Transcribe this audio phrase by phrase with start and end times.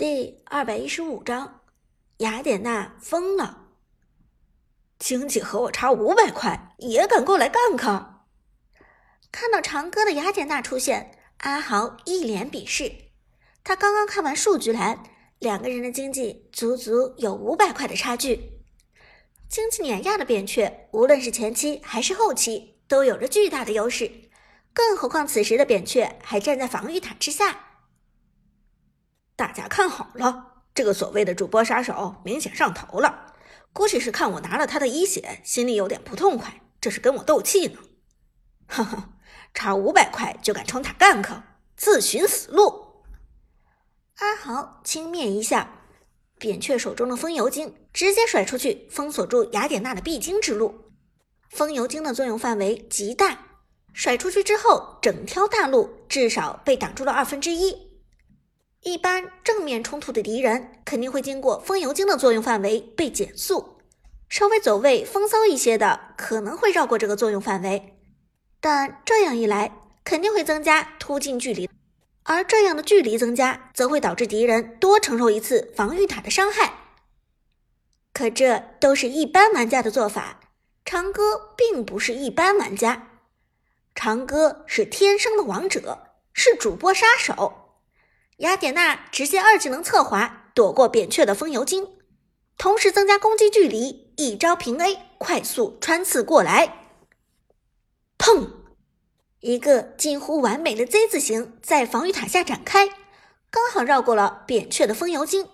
[0.00, 1.60] 第二百一十五章，
[2.20, 3.66] 雅典娜疯了。
[4.98, 8.22] 经济和我差五百块，也敢过来干看？
[9.30, 12.90] 看到长歌的雅典娜出现，阿豪一脸鄙视。
[13.62, 15.02] 他刚刚看完数据栏，
[15.38, 18.62] 两个人的经济足足有五百块的差距。
[19.50, 24.10] 经济碾压的扁鹊，无论是前期还是后期，都有着巨大的优势。
[24.72, 27.66] 更何况此时的扁鹊还站在防御塔之下。
[29.40, 33.32] 大家看好了，这个所谓的主播杀手明显上头了，
[33.72, 37.78] 估计是看我拿了他的一血，心里有点不痛快，这是跟我斗气呢。
[38.68, 39.14] 哈哈，
[39.54, 41.42] 差五百块就敢冲塔干克，
[41.74, 43.02] 自寻死路！
[44.18, 45.66] 阿豪轻蔑一笑，
[46.38, 50.92] 扁鹊手中的风油精直接甩出去，封锁住雅典娜的必经之路。
[51.48, 53.38] 风油精的作用范围极大，
[53.94, 57.88] 甩出去之后，整条大路至少被挡住了二分之一。
[58.82, 63.76] 一般正面冲突的敌人肯定会经过风油精的作用范围被减速，
[64.28, 67.98] 稍微走位风骚一些的可能会绕过这个作用范围，
[68.58, 69.70] 但这样一来
[70.02, 71.68] 肯定会增加突进距离，
[72.22, 76.72] 而这样的距离增加则会导致敌人多承受一次防御塔的伤害。
[78.14, 80.40] 可这都是一般玩家的做法，
[80.86, 83.08] 长歌并不是一般玩家，
[83.94, 87.59] 长歌是天生的王者，是主播杀手。
[88.40, 91.98] 雅典娜直接二技能侧滑躲过扁鹊的风油精，
[92.56, 96.94] 同时增加攻击距离，一招平 A 快速穿刺过来，
[98.16, 98.48] 砰！
[99.40, 102.88] 一个近乎完美的 Z 字形在防御塔下展开，
[103.50, 105.46] 刚好绕过了扁鹊的风油精。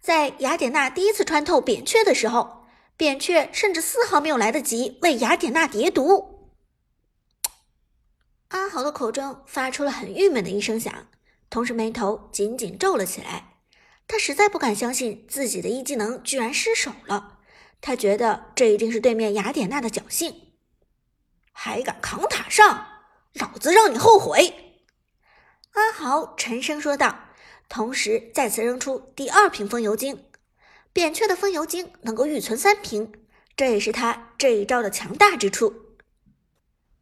[0.00, 6.50] 在雅典娜第一次穿透扁鹊的时候，扁鹊甚至丝毫没有来得及为雅典娜叠毒。
[8.48, 10.92] 阿豪的口中发出了很郁闷的一声响。
[11.48, 13.54] 同时，眉头紧紧皱了起来。
[14.08, 17.38] 他实在不敢相信自己的一技能居然失手了。
[17.80, 20.52] 他觉得这一定是对面雅典娜的侥幸。
[21.52, 22.86] 还敢扛塔上，
[23.34, 24.78] 老子让你后悔！
[25.72, 27.30] 阿豪沉声说道，
[27.68, 30.24] 同时再次扔出第二瓶风油精。
[30.92, 33.12] 扁鹊的风油精能够预存三瓶，
[33.56, 35.96] 这也是他这一招的强大之处。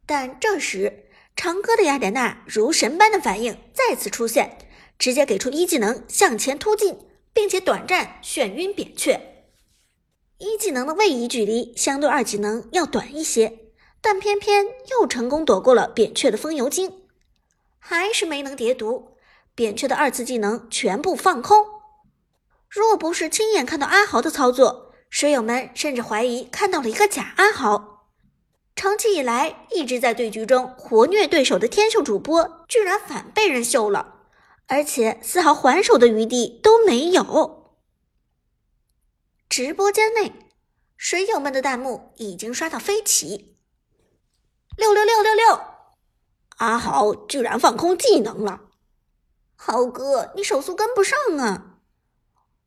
[0.05, 4.57] 但这时，长歌的雅典娜如神般的反应再次出现，
[4.97, 6.97] 直接给出一技能向前突进，
[7.33, 9.19] 并且短暂眩晕扁鹊。
[10.37, 13.59] 一技能的位移距离相对二技能要短一些，
[14.01, 17.03] 但偏偏又成功躲过了扁鹊的风油精，
[17.79, 19.17] 还是没能叠毒。
[19.53, 21.65] 扁鹊的二次技能全部放空。
[22.69, 27.94] 若不是亲眼看到阿豪的操作，水友们甚至怀疑看到了一个假阿豪。
[28.75, 34.25] 长期以来一直在对局中活虐对手的天秀主播，居然反被人秀了，
[34.67, 37.77] 而且丝毫还手的余地都没有。
[39.47, 40.33] 直播间内，
[40.97, 43.55] 水友们的弹幕已经刷到飞起，
[44.75, 45.61] 六六六六六！
[46.57, 48.61] 阿豪居然放空技能了，
[49.55, 51.77] 豪哥你手速跟不上啊！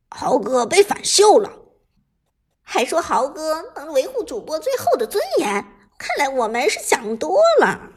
[0.09, 1.53] 豪哥被反秀了，
[2.63, 5.75] 还说豪哥能维护主播最后的尊严。
[5.99, 7.91] 看来我们是想多了，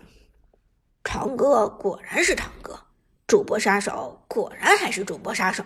[1.04, 2.88] 长歌果然是长歌，
[3.28, 5.64] 主播杀手果然还是主播杀手。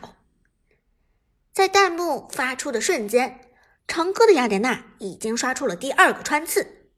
[1.54, 3.40] 在弹幕发出的瞬间，
[3.88, 6.90] 长歌的雅典娜已经刷出了第二个穿刺，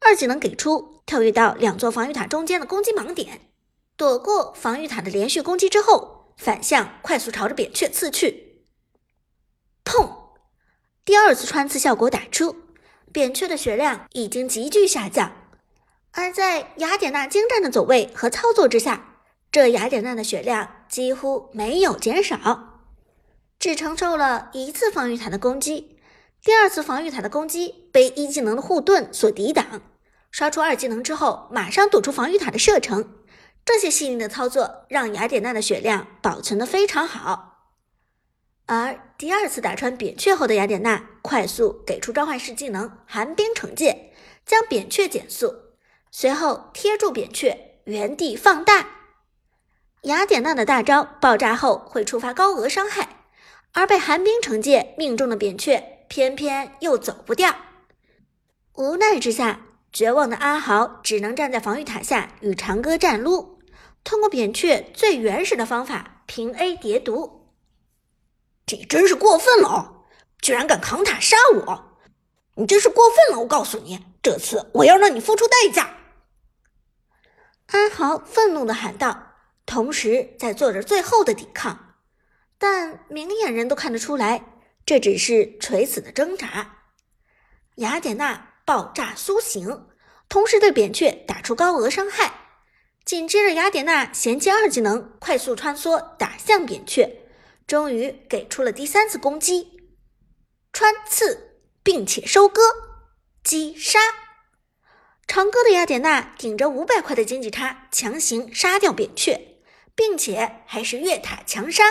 [0.00, 3.50] 二技能给出，跳跃到两座防御塔中间的攻击盲点，
[3.96, 8.66] 躲过防御塔的连续攻击之后，反向快速朝着扁鹊刺去，
[9.82, 10.34] 砰！
[11.06, 12.67] 第二次穿刺效果打出。
[13.12, 15.32] 扁鹊的血量已经急剧下降，
[16.12, 19.16] 而在雅典娜精湛的走位和操作之下，
[19.50, 22.82] 这雅典娜的血量几乎没有减少，
[23.58, 25.98] 只承受了一次防御塔的攻击。
[26.42, 29.82] 第二次防御塔的攻击被一技能的护盾所抵挡，
[30.30, 33.14] 刷出二技能之后，马上躲出防御塔的射程。
[33.64, 37.57] 这些细腻的操作让雅典娜的血量保存的非常好。
[38.68, 44.12] 而第二次打穿扁鹊后的雅典娜，快速给出召唤师技能寒冰惩戒，
[44.44, 45.54] 将扁鹊减速，
[46.10, 48.86] 随后贴住扁鹊，原地放大。
[50.02, 53.24] 雅典娜的大招爆炸后会触发高额伤害，
[53.72, 57.56] 而被寒冰惩戒命中的扁鹊偏偏又走不掉。
[58.74, 63.60] 无奈之下，绝望的阿豪只能站在防御塔下与长歌战撸，
[64.04, 67.37] 通过扁鹊最原始的方法平 A 叠毒。
[68.68, 70.04] 这真是过分了哦！
[70.42, 71.98] 居然敢扛塔杀我！
[72.54, 73.40] 你真是过分了！
[73.40, 75.96] 我告诉你，这次我要让你付出代价！
[77.68, 79.32] 阿豪愤怒的喊道，
[79.64, 81.94] 同时在做着最后的抵抗。
[82.58, 84.44] 但明眼人都看得出来，
[84.84, 86.76] 这只是垂死的挣扎。
[87.76, 89.86] 雅典娜爆炸苏醒，
[90.28, 92.32] 同时对扁鹊打出高额伤害。
[93.04, 97.27] 紧接着，雅典娜衔接二技能，快速穿梭打向扁鹊，
[97.68, 99.92] 终于给出了第三次攻击，
[100.72, 102.62] 穿刺，并且收割，
[103.44, 103.98] 击杀。
[105.26, 109.58] 长歌的雅典娜顶着五百块的经济差，强行杀掉扁鹊，
[109.94, 111.84] 并且还是越塔强杀。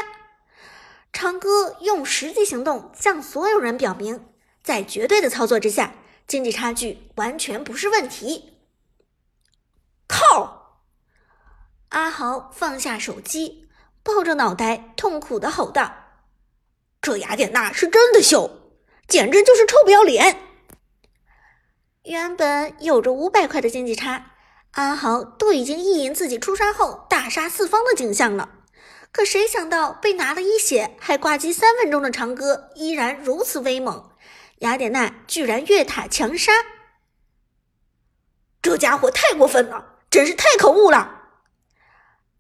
[1.14, 4.34] 长歌用实际行动向所有人表明，
[4.64, 5.94] 在绝对的操作之下，
[6.26, 8.64] 经济差距完全不是问题。
[10.08, 10.82] 靠！
[11.90, 13.67] 阿豪放下手机，
[14.08, 15.94] 抱着脑袋痛苦的吼道
[17.02, 18.72] ：“这雅典娜是真的秀，
[19.06, 20.40] 简直就是臭不要脸！”
[22.04, 24.32] 原本有着五百块的经济差，
[24.72, 28.52] 阿豪都已经意淫自己出山后大杀四方的景象了。
[29.12, 34.10] 可谁想到，被拿了一血还挂机三分钟的长歌依然如此威猛，
[34.60, 36.54] 雅典娜居然越塔强杀！
[38.62, 41.17] 这家伙太过分了，真是太可恶了！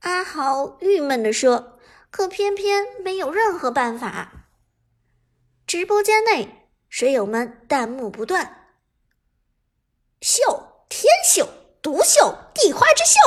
[0.08, 1.78] 阿豪郁闷地说
[2.10, 4.46] ：“可偏偏没有任何办法。”
[5.68, 8.70] 直播间内，水友们弹幕不断
[10.24, 11.50] ：“秀，天秀，
[11.82, 13.20] 独秀，地花之秀！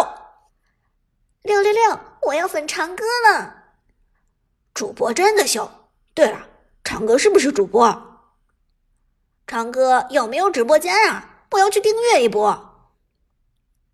[1.42, 3.74] 六六六，我要粉长歌了！
[4.72, 5.70] 主播真的秀！
[6.14, 6.48] 对了，
[6.82, 8.30] 长歌是不是主播？
[9.46, 11.44] 长歌有没有直播间啊？
[11.50, 12.94] 我要去订阅一波！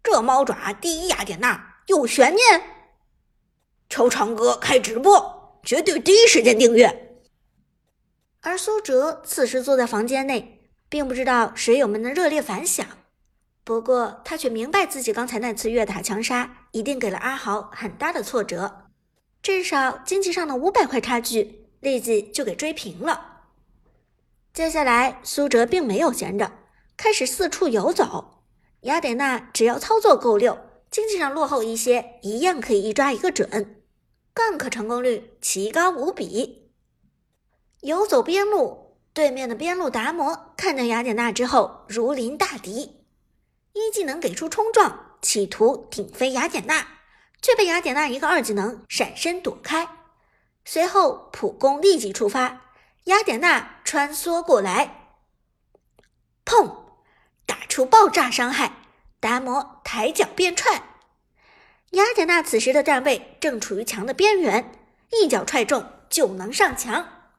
[0.05, 2.76] 这猫爪第一雅典娜。”有悬念，
[3.89, 7.19] 求长歌开直播，绝对第一时间订阅。
[8.41, 12.87] 而苏哲此时坐在房间内，并不知道水友们的热烈反响。
[13.65, 18.87] 不过他却明白自己刚才那次越塔强杀，一定给了阿豪很大的挫折，
[19.43, 23.41] 至少经济上的五百块差距立即就给追平了。
[24.53, 26.53] 接下来，苏哲并没有闲着，
[26.97, 28.45] 开始四处游走。
[28.83, 30.57] 雅典娜只要操作够溜。
[30.89, 33.76] 经济上落后一些，一样可以一抓一个准
[34.37, 36.71] ，gank 成功率奇高无比。
[37.81, 43.05] 游走边路，对面的边路达摩看见雅典娜之后如临大敌，
[43.73, 46.87] 一技能给出冲撞，企图顶飞雅典娜，
[47.41, 49.89] 却被雅典娜一个二技能闪身躲开。
[50.65, 52.73] 随后普攻立即触发，
[53.05, 55.17] 雅典娜穿梭过来，
[56.45, 56.85] 砰，
[57.47, 58.83] 打出爆炸伤害。
[59.19, 60.96] 达摩抬脚便踹，
[61.91, 64.73] 雅典娜此时的站位正处于墙的边缘，
[65.11, 67.33] 一脚踹中就能上墙。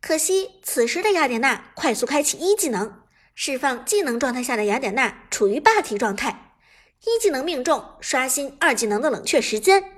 [0.00, 3.02] 可惜此时的雅典娜快速开启一技能，
[3.34, 6.52] 释放技能状态下的雅典娜处于霸体状态，
[7.04, 9.92] 一技能命中，刷新二技能的冷却时间，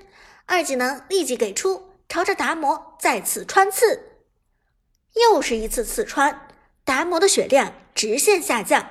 [0.46, 4.20] 二技能立即给出，朝着达摩再次穿刺，
[5.14, 6.48] 又是一次刺穿，
[6.84, 8.88] 达摩的血量直线下降。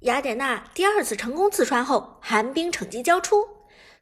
[0.00, 3.48] 雅典娜第二次成功刺穿后，寒冰惩击交出，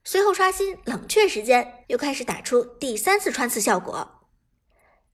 [0.05, 4.21] 随后刷新冷却时间，又开始打出第三次穿刺效果。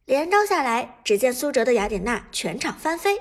[0.04, 3.20] 连招下来，只见苏哲的雅典娜全场翻飞，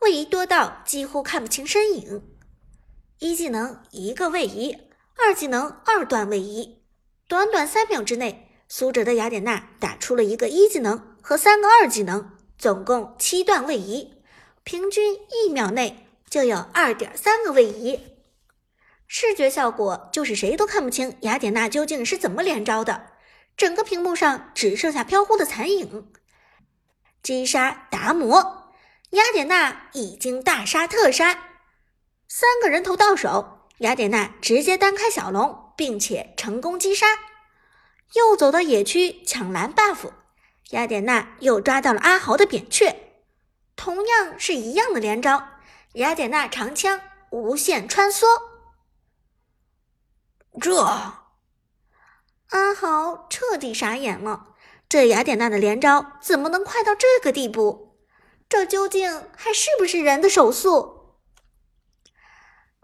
[0.00, 2.22] 位移多到几乎看不清身影。
[3.18, 4.78] 一技能一个位移，
[5.16, 6.82] 二技能二段位移，
[7.26, 14.14] 短短三秒之内，苏哲的雅典娜打出了一个一技能和三个二技能，总共七段位移，
[14.62, 16.06] 平均一秒内。
[16.30, 17.98] 就有二点三个位移，
[19.12, 23.08] 视觉效果就是谁都看不清雅典娜究竟是怎么连招的，
[23.56, 26.12] 整个屏幕上只剩下飘忽的残影。
[27.20, 28.72] 击杀达摩，
[29.10, 31.32] 雅典娜已经大杀特杀，
[32.28, 37.08] 三个人头到手，雅典娜直接单开小龙，并且成功击杀。
[38.14, 40.12] 又走到野区抢蓝 buff，
[40.70, 42.94] 雅典娜又抓到了阿豪的扁鹊，
[43.74, 45.48] 同样是一样的连招。
[45.94, 47.00] 雅典娜长枪
[47.30, 48.24] 无限穿梭，
[50.58, 50.82] 这
[52.48, 54.46] 阿豪彻底傻眼了。
[54.88, 57.96] 这雅典娜的连招怎么能快到这个地步？
[58.48, 61.18] 这究竟还是不是人的手速？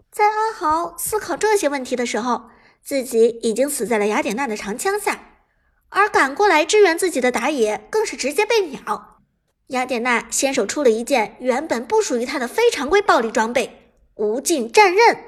[0.09, 2.49] 在阿豪思考这些问题的时候，
[2.81, 5.41] 自己已经死在了雅典娜的长枪下，
[5.89, 9.19] 而赶过来支援自己的打野更是直接被秒。
[9.67, 15.19] 雅典娜先手出了一件原本不属于她的非常规暴力装备——无尽战刃。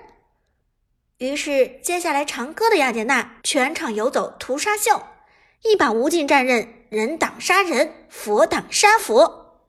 [1.19, 5.03] 于是，接下来长歌的雅典娜全场游走屠杀秀，
[5.63, 9.65] 一把无尽战刃，人挡杀人，佛挡杀佛。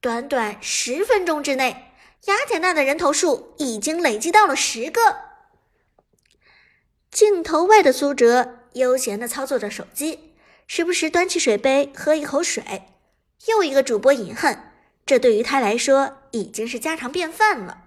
[0.00, 1.92] 短短十分钟之内，
[2.24, 5.00] 雅典娜的人头数已经累积到了十个。
[7.10, 10.34] 镜头外的苏哲悠闲地操作着手机，
[10.66, 12.84] 时不时端起水杯喝一口水。
[13.48, 14.72] 又一个主播饮恨，
[15.04, 17.82] 这对于他来说已经是家常便饭了。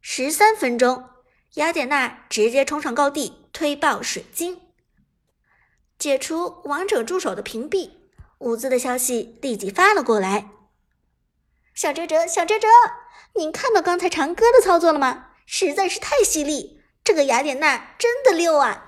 [0.00, 1.10] 十三分钟，
[1.54, 4.60] 雅典娜直接冲上高地推爆水晶，
[5.96, 7.90] 解除王者助手的屏蔽。
[8.38, 10.50] 物资的消息立即发了过来。
[11.72, 12.66] 小哲哲，小哲哲，
[13.36, 15.28] 您看到刚才长歌的操作了吗？
[15.46, 18.83] 实在是太犀利，这个雅典娜真的溜啊！